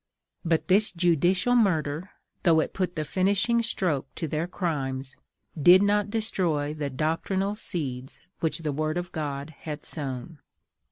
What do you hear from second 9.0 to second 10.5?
God had sown.